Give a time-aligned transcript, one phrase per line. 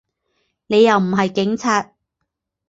[0.65, 1.93] 你又唔系警察！